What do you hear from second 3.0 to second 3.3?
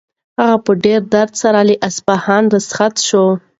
شو.